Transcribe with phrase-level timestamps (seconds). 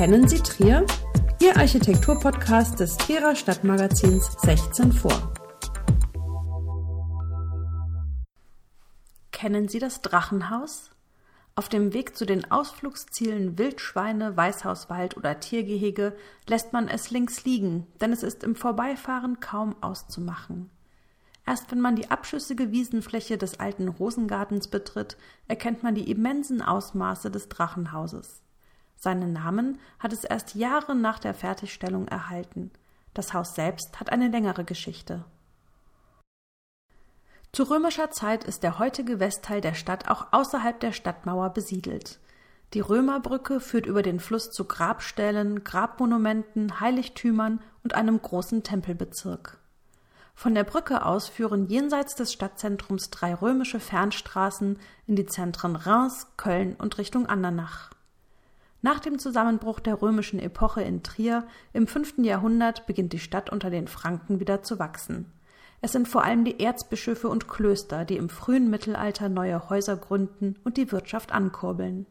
[0.00, 0.86] Kennen Sie Trier?
[1.42, 5.34] Ihr Architekturpodcast des Trierer Stadtmagazins 16 vor.
[9.30, 10.88] Kennen Sie das Drachenhaus?
[11.54, 16.16] Auf dem Weg zu den Ausflugszielen Wildschweine, Weißhauswald oder Tiergehege
[16.48, 20.70] lässt man es links liegen, denn es ist im Vorbeifahren kaum auszumachen.
[21.46, 27.30] Erst wenn man die abschüssige Wiesenfläche des alten Rosengartens betritt, erkennt man die immensen Ausmaße
[27.30, 28.40] des Drachenhauses.
[29.00, 32.70] Seinen Namen hat es erst Jahre nach der Fertigstellung erhalten.
[33.14, 35.24] Das Haus selbst hat eine längere Geschichte.
[37.50, 42.20] Zu römischer Zeit ist der heutige Westteil der Stadt auch außerhalb der Stadtmauer besiedelt.
[42.74, 49.58] Die Römerbrücke führt über den Fluss zu Grabstellen, Grabmonumenten, Heiligtümern und einem großen Tempelbezirk.
[50.34, 56.28] Von der Brücke aus führen jenseits des Stadtzentrums drei römische Fernstraßen in die Zentren Reims,
[56.36, 57.90] Köln und Richtung Andernach.
[58.82, 63.68] Nach dem Zusammenbruch der römischen Epoche in Trier im fünften Jahrhundert beginnt die Stadt unter
[63.68, 65.32] den Franken wieder zu wachsen.
[65.82, 70.56] Es sind vor allem die Erzbischöfe und Klöster, die im frühen Mittelalter neue Häuser gründen
[70.64, 72.06] und die Wirtschaft ankurbeln.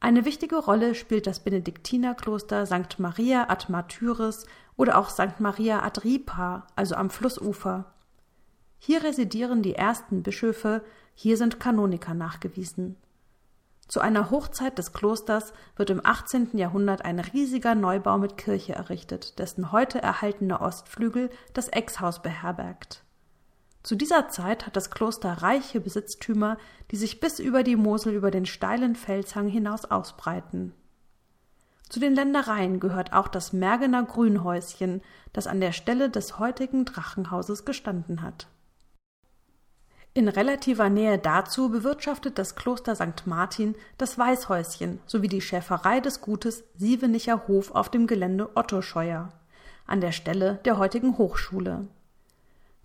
[0.00, 2.98] Eine wichtige Rolle spielt das Benediktinerkloster St.
[2.98, 5.40] Maria ad Martyris oder auch St.
[5.40, 7.94] Maria ad Ripa, also am Flussufer.
[8.78, 10.84] Hier residieren die ersten Bischöfe,
[11.14, 12.96] hier sind Kanoniker nachgewiesen.
[13.88, 16.56] Zu einer Hochzeit des Klosters wird im 18.
[16.56, 23.04] Jahrhundert ein riesiger Neubau mit Kirche errichtet, dessen heute erhaltene Ostflügel das Exhaus beherbergt.
[23.82, 26.56] Zu dieser Zeit hat das Kloster reiche Besitztümer,
[26.90, 30.72] die sich bis über die Mosel über den steilen Felshang hinaus ausbreiten.
[31.90, 35.02] Zu den Ländereien gehört auch das Mergener Grünhäuschen,
[35.34, 38.48] das an der Stelle des heutigen Drachenhauses gestanden hat.
[40.16, 43.26] In relativer Nähe dazu bewirtschaftet das Kloster St.
[43.26, 49.32] Martin das Weißhäuschen sowie die Schäferei des Gutes Sievenicher Hof auf dem Gelände Otto Scheuer,
[49.88, 51.88] an der Stelle der heutigen Hochschule.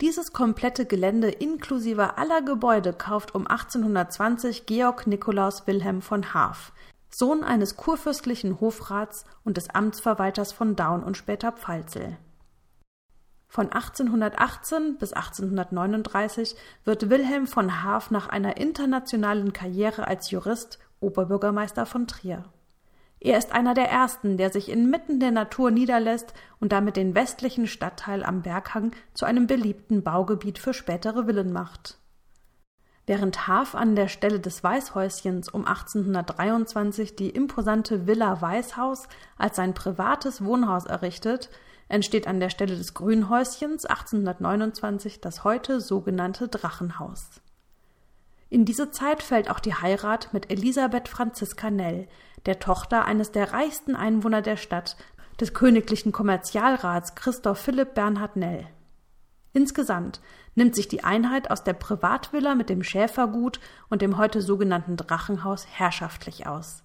[0.00, 6.72] Dieses komplette Gelände inklusive aller Gebäude kauft um 1820 Georg Nikolaus Wilhelm von Haaf,
[7.08, 12.16] Sohn eines kurfürstlichen Hofrats und des Amtsverwalters von Daun und später Pfalzel.
[13.52, 21.84] Von 1818 bis 1839 wird Wilhelm von Haaf nach einer internationalen Karriere als Jurist Oberbürgermeister
[21.84, 22.46] von Trier.
[23.20, 27.66] Er ist einer der ersten, der sich inmitten der Natur niederlässt und damit den westlichen
[27.66, 31.98] Stadtteil am Berghang zu einem beliebten Baugebiet für spätere Villen macht.
[33.04, 39.74] Während Haaf an der Stelle des Weißhäuschens um 1823 die imposante Villa Weißhaus als sein
[39.74, 41.50] privates Wohnhaus errichtet,
[41.92, 47.42] entsteht an der Stelle des Grünhäuschens 1829 das heute sogenannte Drachenhaus.
[48.48, 52.08] In diese Zeit fällt auch die Heirat mit Elisabeth Franziska Nell,
[52.46, 54.96] der Tochter eines der reichsten Einwohner der Stadt,
[55.38, 58.66] des königlichen Kommerzialrats Christoph Philipp Bernhard Nell.
[59.52, 60.22] Insgesamt
[60.54, 63.60] nimmt sich die Einheit aus der Privatvilla mit dem Schäfergut
[63.90, 66.84] und dem heute sogenannten Drachenhaus herrschaftlich aus.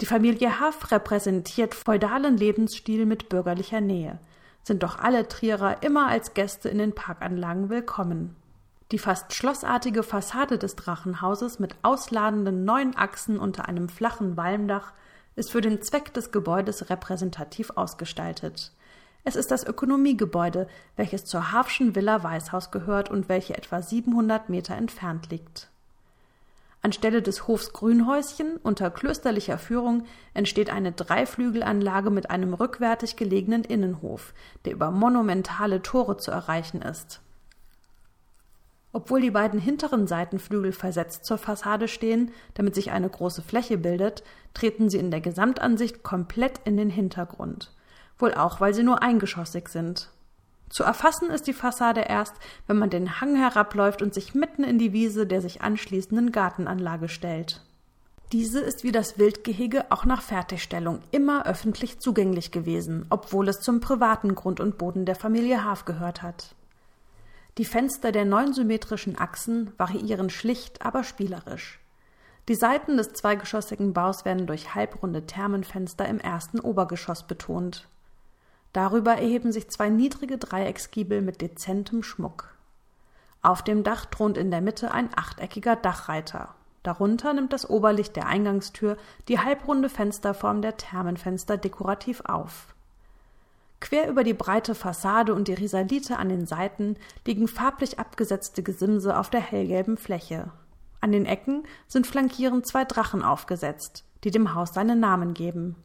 [0.00, 4.18] Die Familie Haff repräsentiert feudalen Lebensstil mit bürgerlicher Nähe
[4.66, 8.34] sind doch alle Trierer immer als Gäste in den Parkanlagen willkommen.
[8.90, 14.92] Die fast schlossartige Fassade des Drachenhauses mit ausladenden neun Achsen unter einem flachen Walmdach
[15.36, 18.72] ist für den Zweck des Gebäudes repräsentativ ausgestaltet.
[19.22, 20.66] Es ist das Ökonomiegebäude,
[20.96, 25.70] welches zur Hafschen Villa Weißhaus gehört und welche etwa 700 Meter entfernt liegt.
[26.86, 30.04] Anstelle des Hofs Grünhäuschen unter klösterlicher Führung
[30.34, 34.32] entsteht eine Dreiflügelanlage mit einem rückwärtig gelegenen Innenhof,
[34.64, 37.22] der über monumentale Tore zu erreichen ist.
[38.92, 44.22] Obwohl die beiden hinteren Seitenflügel versetzt zur Fassade stehen, damit sich eine große Fläche bildet,
[44.54, 47.74] treten sie in der Gesamtansicht komplett in den Hintergrund.
[48.16, 50.08] Wohl auch, weil sie nur eingeschossig sind.
[50.68, 52.34] Zu erfassen ist die Fassade erst,
[52.66, 57.08] wenn man den Hang herabläuft und sich mitten in die Wiese der sich anschließenden Gartenanlage
[57.08, 57.62] stellt.
[58.32, 63.78] Diese ist wie das Wildgehege auch nach Fertigstellung immer öffentlich zugänglich gewesen, obwohl es zum
[63.80, 66.56] privaten Grund und Boden der Familie Haaf gehört hat.
[67.58, 71.78] Die Fenster der neun symmetrischen Achsen variieren schlicht, aber spielerisch.
[72.48, 77.88] Die Seiten des zweigeschossigen Baus werden durch halbrunde Thermenfenster im ersten Obergeschoss betont.
[78.76, 82.58] Darüber erheben sich zwei niedrige Dreiecksgiebel mit dezentem Schmuck.
[83.40, 86.54] Auf dem Dach thront in der Mitte ein achteckiger Dachreiter.
[86.82, 92.74] Darunter nimmt das Oberlicht der Eingangstür die halbrunde Fensterform der Thermenfenster dekorativ auf.
[93.80, 99.18] Quer über die breite Fassade und die Risalite an den Seiten liegen farblich abgesetzte Gesimse
[99.18, 100.52] auf der hellgelben Fläche.
[101.00, 105.76] An den Ecken sind flankierend zwei Drachen aufgesetzt, die dem Haus seinen Namen geben.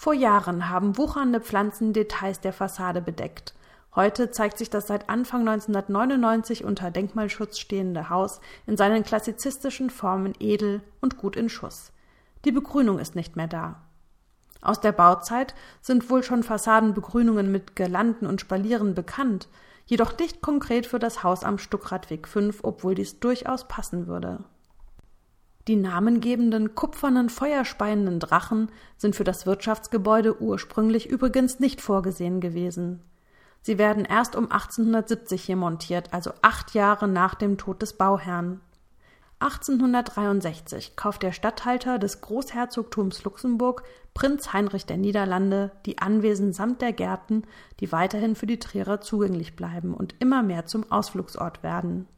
[0.00, 3.52] Vor Jahren haben wuchernde Pflanzen Details der Fassade bedeckt.
[3.96, 10.34] Heute zeigt sich das seit Anfang 1999 unter Denkmalschutz stehende Haus in seinen klassizistischen Formen
[10.38, 11.90] edel und gut in Schuss.
[12.44, 13.82] Die Begrünung ist nicht mehr da.
[14.60, 19.48] Aus der Bauzeit sind wohl schon Fassadenbegrünungen mit Girlanden und Spalieren bekannt,
[19.86, 24.44] jedoch nicht konkret für das Haus am Stuckradweg 5, obwohl dies durchaus passen würde.
[25.68, 33.02] Die namengebenden kupfernen feuerspeienden Drachen sind für das Wirtschaftsgebäude ursprünglich übrigens nicht vorgesehen gewesen.
[33.60, 38.62] Sie werden erst um 1870 hier montiert, also acht Jahre nach dem Tod des Bauherrn.
[39.40, 43.82] 1863 kauft der Statthalter des Großherzogtums Luxemburg,
[44.14, 47.42] Prinz Heinrich der Niederlande, die Anwesen samt der Gärten,
[47.80, 52.08] die weiterhin für die Trierer zugänglich bleiben und immer mehr zum Ausflugsort werden.